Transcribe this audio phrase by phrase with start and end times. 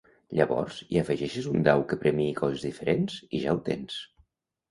[0.37, 4.01] Llavors, hi afegeixes un dau que premiï coses diferents i ja ho tens.